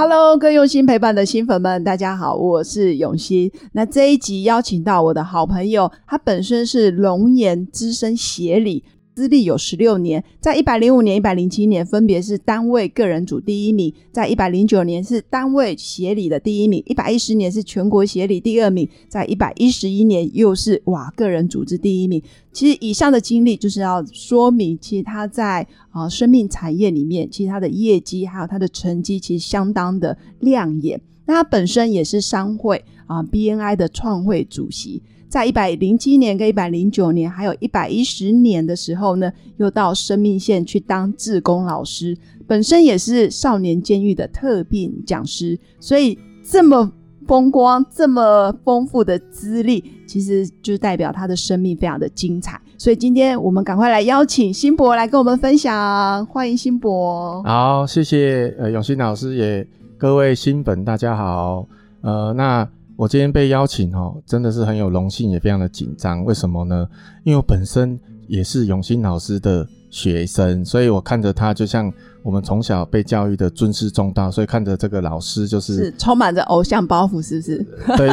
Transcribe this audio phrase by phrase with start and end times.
[0.00, 3.50] Hello，跟用心陪伴的新粉们，大家好，我是永新。
[3.72, 8.84] 那这一集邀请到我的好朋友，他本身是龙岩资深协理。
[9.18, 22.22] 资历有十六年，在一百零五年、一百零七年分别是单位个人组第一名，在一百零九年是单位协理的第一名，一百一十年是全国协理第二名，在一百一十一年又是哇个人组织第一名。
[22.52, 31.00] 其实以上的经历就是要说明，其实他在啊生命产业里面，其实他的业绩还有他的成绩其实相当的亮眼。
[31.26, 35.02] 那他本身也是商会啊 BNI 的创会主席。
[35.28, 46.90] 在一百零七年跟一百零九年，还有一百一十年的时候呢，又到生命线去当志工老师，本身也是少年监狱的特聘讲师，所以这么
[47.26, 52.58] 风光、这么丰富的资历，其实就代表他的生命非常的精彩。
[52.78, 57.42] 所以今天我们赶快来邀请新博来跟我们分享，欢迎新博。
[57.42, 59.66] 好，谢谢呃永新老师，也
[59.98, 61.68] 各位新粉大家好，
[62.00, 62.66] 呃那。
[62.98, 66.24] 我今天被邀请哦，真的是很有荣幸，也非常的紧张。
[66.24, 66.84] 为什么呢？
[67.22, 67.96] 因为我本身
[68.26, 71.92] 也是永新老师的学生，所以我看着他就像
[72.24, 77.64] 我们从小被教育的尊师重道，所以看着这个老师就是是充满着偶像包袱，是不是？
[77.96, 78.10] 对，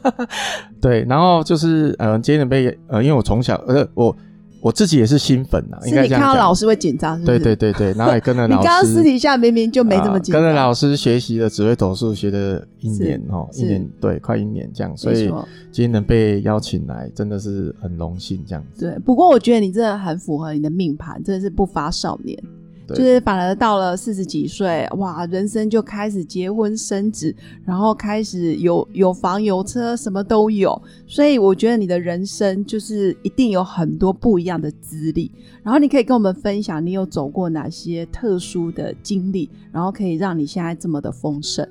[0.80, 1.04] 对。
[1.06, 4.16] 然后就是呃，今天被呃，因为我从小呃我。
[4.60, 8.58] 我自己也是新粉啊，应该你看到老师会紧张，对对对对，然后也跟着老师。
[8.58, 10.42] 你刚刚私底下明明就没这么紧张。
[10.42, 15.26] 跟着老师学习了紫微斗数，学了一年哦，一年对，快一年这样，所以
[15.70, 18.80] 今天能被邀请来，真的是很荣幸这样子。
[18.80, 22.36] 对，不过我觉得你真的很符合你的命盘，真的是不乏少年。
[22.94, 30.80] 就是反而到了四十几岁，哇，人生就开始结婚生子，然后开始有有房有车，什么都有。
[31.06, 35.32] 所以我觉得你的人生就是一定有很多不一样的资历。
[35.62, 41.68] 然后你可以跟我们分享，你有走过哪些特殊的经历，然后可以让你现在这么的丰盛。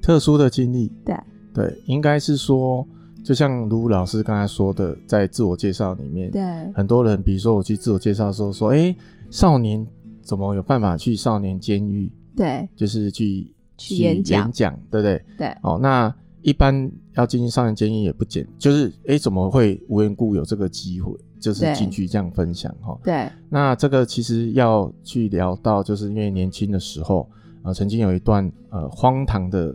[0.00, 1.16] 特殊的经历，对
[1.52, 2.86] 对，应该是说，
[3.24, 6.42] 就像卢老师刚才说的，在自我介绍里面，对
[6.74, 8.94] 很多人，比如说我去自我介绍的时候说，哎，
[9.30, 9.84] 少年。
[10.26, 12.10] 怎么有办法去少年监狱？
[12.36, 15.24] 对，就是去去演讲，演讲，对不对？
[15.38, 15.56] 对。
[15.62, 22.98] 哦，那一般要进去少年监狱也不简，就是哎，怎么会无缘故有这个机会，就是进去这样分享哈？
[23.04, 23.30] 对。
[23.48, 27.26] 那这个其实要去聊到，就是因为年轻的时候
[27.62, 29.74] 啊，曾经有一段呃荒唐的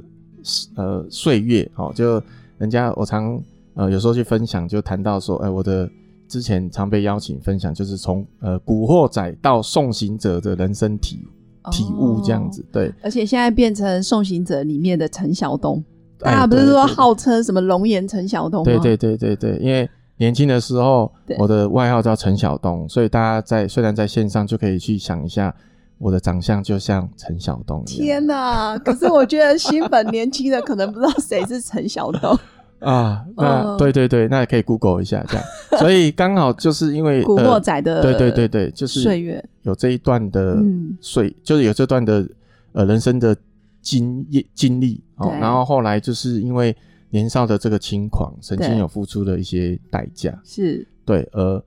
[0.75, 2.21] 呃岁月，哦，就
[2.57, 3.41] 人家我常
[3.73, 5.89] 呃有时候去分享，就谈到说，哎，我的。
[6.31, 11.27] 之前常被邀请分享，就是从呃古惑仔到送行者的人生体
[11.69, 12.89] 体悟这样子，对。
[13.03, 15.83] 而且现在变成送行者里面的陈晓东，
[16.17, 18.63] 大家不是说号称什么龙岩陈晓东吗？
[18.63, 25.53] 对对对对对，因为年轻的时候我的外号叫陈晓东，所以大家在虽然在线上就可以去想一下，
[25.97, 27.83] 我的长相就像陈晓东。
[27.85, 28.77] 天哪！
[28.77, 32.39] 可是我觉得新粉年轻的可能不知道谁是陈晓东。
[32.81, 35.45] 啊，那对对对，那也可以 Google 一下这样，
[35.79, 39.43] 所以刚好就是因为古惑仔的对对对对，就是岁月。
[39.61, 40.57] 有这一段的
[40.99, 42.27] 岁，就是有这段的
[42.73, 43.37] 呃人生的
[43.81, 46.75] 经验经历哦，然后后来就是因为
[47.11, 50.87] 年少的这个轻狂，曾经有付出的一些代价，是。
[51.05, 51.63] 对，而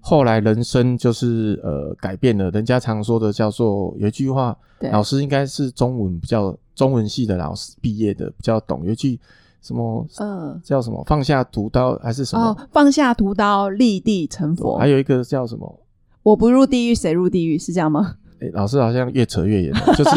[0.00, 4.56] 后来人生就是呃改变了，人家常说的叫做有一句话，
[4.90, 9.20] 老师应该是中文比较中文系的老师毕业的比较懂，有一句。
[9.66, 10.06] 什么？
[10.20, 11.02] 嗯，叫什么？
[11.06, 12.46] 放下屠刀还是什么？
[12.46, 14.78] 哦，放下屠刀，立地成佛。
[14.78, 15.80] 还有一个叫什么？
[16.22, 17.58] 我不入地狱，谁入地狱？
[17.58, 18.14] 是这样吗？
[18.40, 20.10] 哎，老师好像越扯越远了， 就是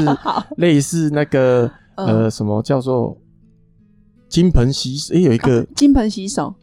[0.58, 3.18] 类似那个呃，什么叫做
[4.28, 5.16] 金盆洗手？
[5.16, 6.54] 哎，有一个金盆洗手，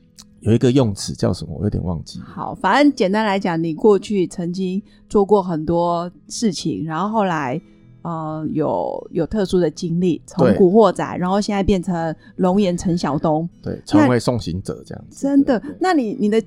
[0.40, 1.56] 有一个用词叫什么？
[1.58, 2.20] 我有点忘记。
[2.20, 7.60] 好，反正简单来讲，你过去曾经做过很多事情，然后后来。
[8.06, 15.22] 呃，有有特殊的经历，从古惑仔，然后现在变成龙岩陈晓东，对，成为送行者这样子。
[15.22, 15.60] 真的？
[15.80, 16.40] 那你你的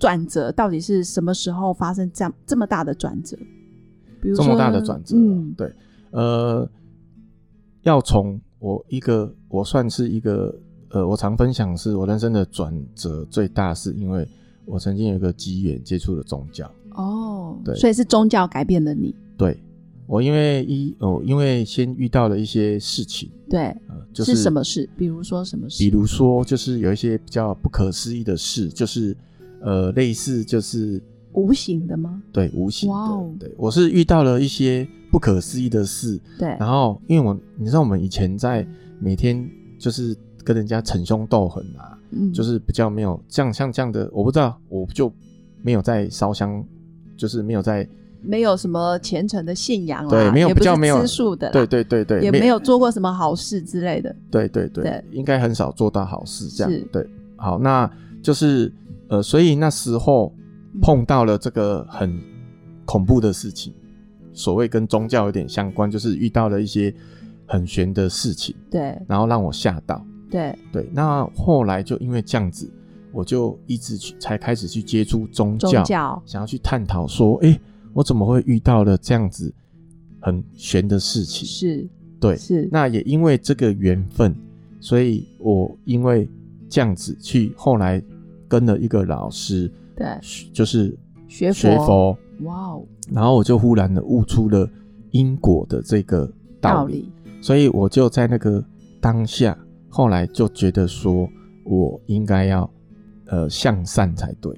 [0.00, 3.36] 转折到底是什么时候发生这样这么大的转折？
[4.20, 5.72] 比如这么大的转折，嗯，对，
[6.10, 6.68] 呃，
[7.82, 10.52] 要从我一个，我算是一个，
[10.90, 14.26] 呃，我常分享是我人生的转折最大，是因为
[14.64, 16.68] 我曾经有一个机缘接触了宗教。
[16.96, 19.14] 哦，对，所以是宗教改变了你。
[19.38, 19.56] 对。
[20.06, 24.88] 我因为一哦，因为先遇到了一些事情，对，呃，就是什么事？
[24.96, 25.82] 比如说什么事？
[25.82, 29.16] 比如说，就是有一些比较不可思议的事，就是
[29.60, 32.22] 呃，类似就是无形的吗？
[32.32, 33.46] 对，无形的。
[33.46, 38.66] 对我是遇到了一些不可思议的事，对，然后因为我你知道我们以前在
[39.00, 39.48] 每天
[39.78, 45.12] 就是跟人家逞凶斗狠啊，嗯就是比较没有这样像这样的，我不知道，我就
[45.62, 46.64] 没有在烧香，
[47.16, 47.86] 就是没有在
[48.22, 54.14] 没有什么虔诚的信仰啦，对没有也没有吃素的啦，对对对对，也没有做过什么好事之类的。
[54.30, 56.80] 对对对，对应该很少做到好事这样是。
[56.92, 57.90] 对，好，那
[58.22, 58.72] 就是
[59.08, 60.32] 呃，所以那时候
[60.74, 62.20] 嗯碰到了这个很
[62.84, 63.72] 恐怖的事情，
[64.32, 66.94] 所谓跟宗教有点相关，就是遇到了一些
[67.46, 70.04] 很玄的事情，对然后让我吓到。
[70.28, 72.68] 对，对，那后来就因为这样子，
[73.12, 77.58] 我就一直去才开始去接触宗宗教，想要去探讨说，诶，
[77.96, 79.50] 我怎么会遇到了这样子
[80.20, 81.48] 很玄的事情？
[81.48, 81.88] 是
[82.20, 84.36] 对，是，那也因为这个缘分，
[84.80, 86.28] 所以我因为
[86.68, 88.02] 这样子去后来
[88.46, 90.06] 跟了一个老师，对
[90.52, 90.94] 就是
[91.26, 94.68] 学学佛，哇哦，然后我就忽然的悟出了
[95.12, 98.62] 因果的这个道理，道理所以我就在那个
[99.00, 99.56] 当下，
[99.88, 101.26] 后来就觉得说
[101.64, 102.70] 我应该要
[103.28, 104.54] 呃向善才对。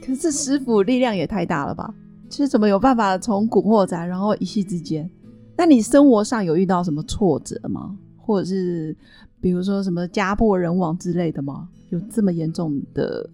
[0.00, 1.92] 可是师傅力量也太大了吧？
[2.30, 5.10] 其实怎么有办法从古惑仔，然后一夕之间？
[5.56, 7.94] 那你生活上有遇到什么挫折吗？
[8.16, 8.96] 或者是
[9.40, 11.68] 比如说什么家破人亡之类的吗？
[11.90, 13.28] 有这么严重的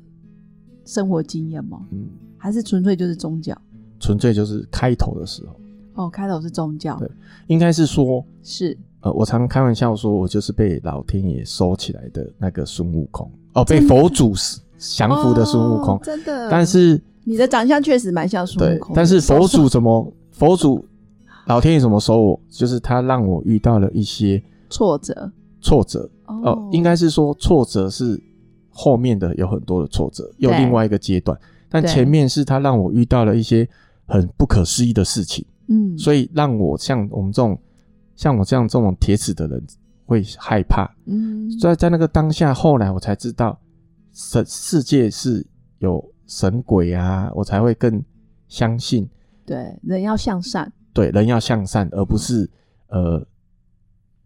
[0.86, 1.86] 生活经验吗？
[1.92, 2.08] 嗯，
[2.38, 3.56] 还是纯粹就是宗教？
[4.00, 7.08] 纯粹就是开头的时候，哦，开头是宗教，对
[7.48, 14.32] 应该是说，是呃，我常开玩笑说，我就是被老天爷收起来的那个孙悟空，哦，被佛祖
[14.78, 15.96] 降服的孙悟空。
[15.96, 16.50] 哦真的。
[16.50, 20.86] 但是，你的长相确实蛮像孙悟空的，，但是佛祖怎么， 佛祖
[21.46, 22.40] 老天爷怎么收我？
[22.48, 25.30] 就是他让我遇到了一些挫折。
[25.60, 28.22] 挫折，哦哦，应该是说挫折是
[28.70, 31.36] 后面的有很多的挫折，有另外一个阶段，
[31.68, 33.68] 但前面是他让我遇到了一些
[34.06, 37.58] 很不可思议的事情，嗯，所以让我像我们这种
[38.14, 39.60] 像我这样这种铁齿的人
[40.04, 40.88] 会害怕。
[41.06, 43.58] 嗯，在在那个当下，后来我才知道
[44.12, 45.44] 世世界是
[45.78, 48.02] 有神鬼啊，我才会更
[48.48, 49.08] 相信，
[49.44, 52.48] 对，人要向善，对人要向善，而不是
[52.88, 53.24] 呃，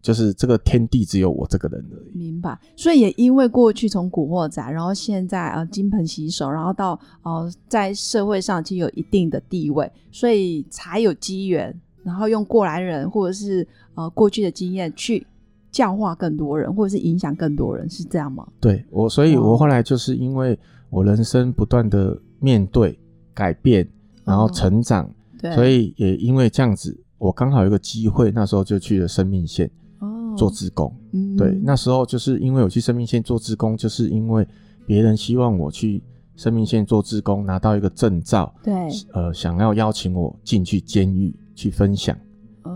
[0.01, 2.17] 就是这个天地只有我这个人而已。
[2.17, 2.57] 明白。
[2.75, 15.25] 所以也因为过去从古惑仔，然后现在呃金盆洗手，然后到呃在社会上其实有一定的地位，所以才有机缘，然后用过来人或者是呃过去的经验去
[15.71, 18.47] 教化更多人，或者是影响更多人，是这样吗？
[18.59, 20.57] 对我，所以哦我后来就是因为
[20.91, 22.99] 我人生不断的面对
[23.33, 23.87] 改变，
[24.23, 25.09] 然后哦成长，
[25.39, 30.35] 对，所以也因为这样子，我刚好有一个机会，那时候就去了生命线哦。
[30.37, 30.93] 做志工。
[31.13, 31.35] 嗯。
[31.35, 34.47] 对，那时候就是因为我去生命线做志工，就是因为
[34.85, 36.03] 别人希望我去
[36.35, 38.73] 生命线做志工，拿到一个证照，对。
[39.13, 42.17] 呃，想要邀请我进去监狱去分享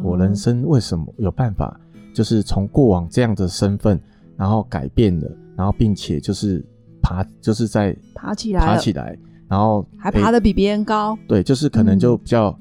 [0.03, 1.79] 我人哦生为什么有办法，
[2.13, 3.99] 就是从过往这样的身份，
[4.37, 6.63] 然后改变了，然后并且就是
[7.05, 9.15] 爬，就是在爬起来爬起来，
[9.47, 12.57] 然后还爬得比别人高，对，就是可能嗯就比较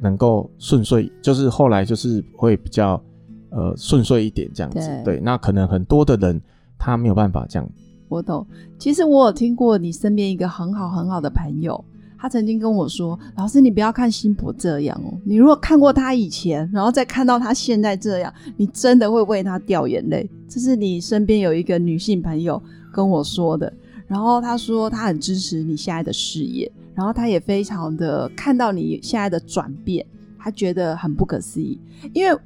[0.00, 3.02] 能够顺遂，就是后来就是会比较
[3.48, 4.78] 呃顺遂一点这样子。
[5.02, 6.38] 对对，那可能很多的人
[6.78, 7.66] 他没有办法这样。
[8.10, 8.46] 我懂。
[8.78, 11.82] 其实我有听过你身边一个很好很好的朋友，
[12.18, 22.62] 他曾经跟我说：“老师，你不要看辛博这样哦，你如果看过他以前，然后再看到他现在这样，你真的会为他掉眼泪。”这是你身边有一个女性朋友
[22.92, 23.72] 跟我说的。
[24.06, 30.04] 然后他说他很支持你现在的事业，然后他也非常的看到你现在的转变，
[30.38, 31.80] 他觉得很不可思议，
[32.12, 32.38] 因为。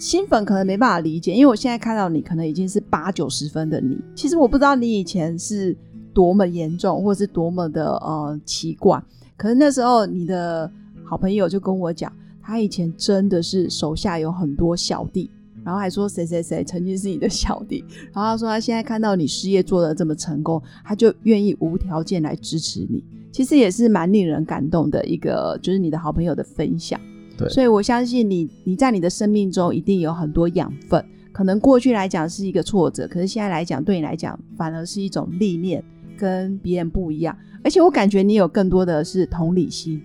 [0.00, 5.76] 新粉可能没办法理解，因为我现在看到你可能已经是八九十分的你，其实我不知道你以前是
[6.14, 9.02] 多么严重，或是多么的呃奇怪。
[9.36, 10.70] 可是那时候你的
[11.04, 15.28] 好朋友就跟我讲，他以前真的是手下有很多小弟，
[15.64, 23.04] 然后还说谁谁谁曾经是你的小弟， 然后他说他现在看到你事业做得这么成功，他就愿意无条件来支持你。
[23.30, 26.98] 其实也是蛮令人感动的一个，就是你的好朋友的分享。
[27.36, 31.04] 对所以我相信你，你在你的生命中一定有很多养分。
[31.30, 35.84] 可能过去来讲是一个挫折，可是现在来讲，对你来讲反而是一种历练，
[36.16, 37.36] 跟别人不一样。
[37.62, 40.02] 而且我感觉你有更多的是同理心，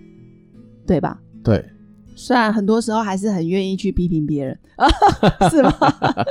[0.86, 1.20] 对吧？
[1.42, 1.64] 对，
[2.14, 4.58] 虽然很多时候还是很愿意去批评别人，
[5.50, 5.72] 是吗？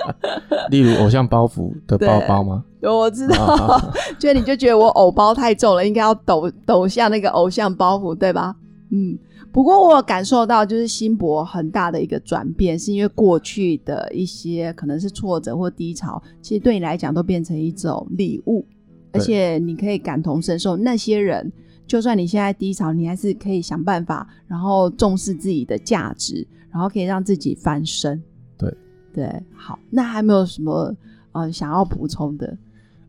[0.70, 2.64] 例如偶像包袱的包包吗？
[2.82, 8.56] 我知道，啊 就你就觉得我偶包太重了，应该要抖抖下那个偶像包袱，对吧？
[8.92, 9.18] 嗯。
[9.52, 18.66] 不过我感受到，就是辛博很大的一个转变，是因为过去的一些可能是挫折或低潮，其实对你来讲都变成一种礼物，
[19.12, 21.52] 而且你可以感同身受那些人
[21.86, 28.22] 就算你现在低潮，你还是可以想办法，然后重视自己的价值，然后可以让自己翻身。
[28.58, 28.74] 对
[29.14, 30.96] 对，好，那还没有什么
[31.34, 32.58] 呃想要补充的？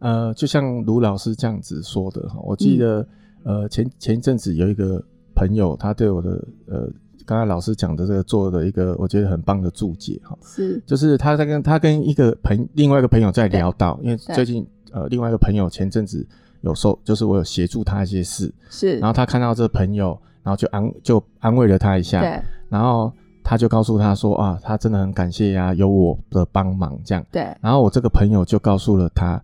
[0.00, 3.06] 呃，就像卢老师这样子说的哈，我记得、
[3.42, 5.02] 呃前前一阵子有一个
[5.34, 6.90] 朋友，他对我的呃
[7.24, 16.26] 刚才老师讲的这个做的一个我觉得很棒的注解哈，是就是他在跟他跟一个朋另外一个朋友在聊到，因为最近呃另外一个朋友前阵子
[16.64, 22.42] 有受，就是我有协助他一些事，是，然后他看到这朋友，然后就安就安慰了他一下，对。
[22.70, 23.12] 然后
[23.44, 27.24] 他就告诉他说啊，他真的很感谢呀、有我的帮忙这样。
[27.30, 27.42] 对。
[27.60, 29.40] 然后我这个朋友就告诉了他，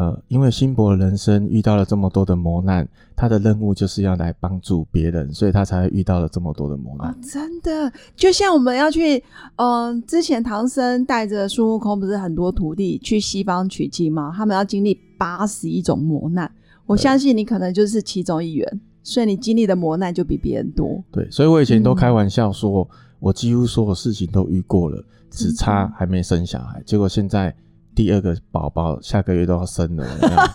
[0.00, 7.12] 呃，因为辛博的人生遇到了这么多的磨难，他的任务就是要来帮助别人，所以他才会遇到了这么多的磨难。
[7.12, 9.22] 哦，真的，就像我们要去，
[9.56, 14.32] 嗯、之前唐僧带着孙悟空，不是很多徒弟去西方取经吗？
[14.34, 16.50] 他们要经历八十一种磨难，
[16.86, 21.04] 我相信你可能就是其中一员，所以你经历的磨难就比别人多。
[21.12, 22.88] 对，所以我以前都嗯开玩笑说，
[23.18, 26.82] 我几乎所有事情都遇过了，只差还没生小孩。
[26.86, 27.54] 结果现在
[28.02, 30.06] 第二个宝宝下个月都要生了，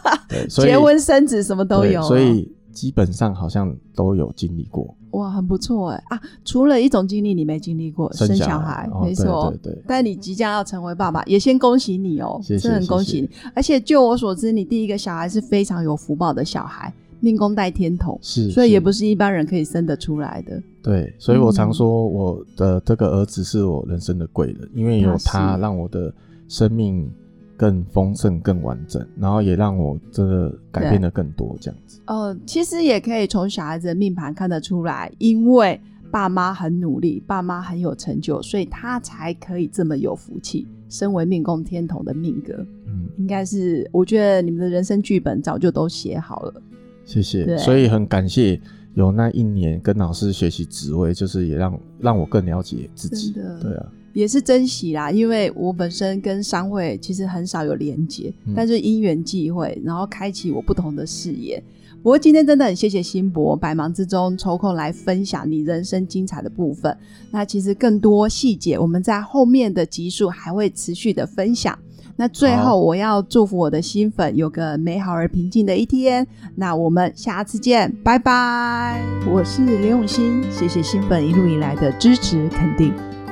[0.50, 6.22] 结婚生子什么都有哦、所以基本上好像都有经历过哇，很不错哎啊！
[6.44, 9.50] 除了一种经历你没经历过，生小孩，哦、没错。
[9.52, 13.30] 对对对，但你即将要成为爸爸，也先恭喜你哦，真的很恭喜你。
[13.54, 20.62] 而且就我所知，你第一个小孩是非常有福报的小孩，命宫带天同，是，所以也不是是一般人可以生得出来的。
[20.84, 26.14] 对，所以我常嗯说我的这个儿子是我人生的贵人，因为有他是让我的
[26.50, 27.10] 生命
[27.58, 32.00] 更丰盛、更完整，然后也让我这个改变的更多，这样子。
[32.06, 35.80] 呃，其实也可以从小孩子的命盘看得出来，因为
[36.12, 40.68] 爸妈很努力，爸妈很有成就，所以他才可以这么有福气。
[40.88, 42.54] 身为命宫天同的命格，
[42.86, 46.62] 嗯，应该是我觉得你们的人生剧本早就都写好了。
[47.04, 47.44] 谢谢。
[47.44, 48.62] 对所以很感谢
[48.94, 53.34] 有那一年跟老师学习紫薇，就是也让让我更了解自己。
[53.34, 61.62] 对啊，也是珍惜啦，因为我本身跟商会其实很少有连接，嗯但是因缘际会，然后开启我不同的视野。
[62.02, 66.96] 不过今天真的很谢谢新博百忙之中抽空来分享你人生精彩的部分。
[67.30, 71.78] 那其实更多细节，我们在后面的集数还会持续的分享。
[72.16, 76.26] 那最好后，我要祝福我的新粉有个美好而平静的一天。
[76.56, 79.04] 那我们下次见，拜拜。
[79.30, 82.94] 我是刘永新，谢谢新粉一路以来的支持肯定。